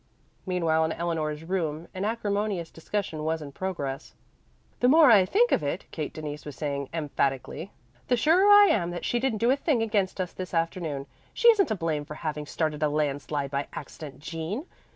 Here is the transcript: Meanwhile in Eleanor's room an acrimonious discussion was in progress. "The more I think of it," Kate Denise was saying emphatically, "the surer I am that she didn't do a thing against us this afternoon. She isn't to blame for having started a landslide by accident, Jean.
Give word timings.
Meanwhile 0.47 0.85
in 0.85 0.91
Eleanor's 0.93 1.43
room 1.43 1.87
an 1.93 2.05
acrimonious 2.05 2.71
discussion 2.71 3.23
was 3.23 3.39
in 3.39 3.51
progress. 3.51 4.15
"The 4.79 4.87
more 4.87 5.11
I 5.11 5.25
think 5.25 5.51
of 5.51 5.61
it," 5.61 5.85
Kate 5.91 6.11
Denise 6.11 6.43
was 6.43 6.55
saying 6.55 6.89
emphatically, 6.91 7.71
"the 8.07 8.17
surer 8.17 8.49
I 8.49 8.65
am 8.71 8.89
that 8.89 9.05
she 9.05 9.19
didn't 9.19 9.37
do 9.37 9.51
a 9.51 9.55
thing 9.55 9.83
against 9.83 10.19
us 10.19 10.33
this 10.33 10.55
afternoon. 10.55 11.05
She 11.35 11.49
isn't 11.51 11.67
to 11.67 11.75
blame 11.75 12.05
for 12.05 12.15
having 12.15 12.47
started 12.47 12.81
a 12.81 12.89
landslide 12.89 13.51
by 13.51 13.67
accident, 13.73 14.21
Jean. 14.21 14.65